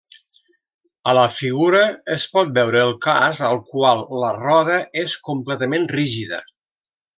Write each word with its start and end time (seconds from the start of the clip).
A 1.11 1.13
la 1.17 1.25
Figura 1.35 1.81
es 2.15 2.25
pot 2.37 2.49
veure 2.55 2.81
el 2.85 2.95
cas 3.05 3.43
al 3.51 3.61
qual 3.75 4.03
la 4.25 4.33
roda 4.41 4.81
és 5.05 5.17
completament 5.31 5.89
rígida. 5.97 6.45